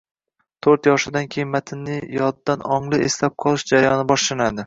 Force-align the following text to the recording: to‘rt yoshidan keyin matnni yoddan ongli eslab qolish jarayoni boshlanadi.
to‘rt 0.67 0.87
yoshidan 0.89 1.27
keyin 1.35 1.51
matnni 1.57 1.99
yoddan 2.15 2.65
ongli 2.79 3.01
eslab 3.09 3.39
qolish 3.45 3.69
jarayoni 3.75 4.09
boshlanadi. 4.13 4.59